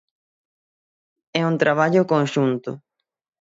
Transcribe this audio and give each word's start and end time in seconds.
É 1.39 1.41
un 1.51 1.55
traballo 1.63 2.09
conxunto. 2.13 2.71